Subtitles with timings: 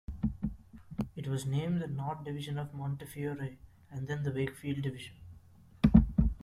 [1.15, 3.59] It was named the North Division of Montefiore,
[3.91, 5.13] and then the Wakefield Division.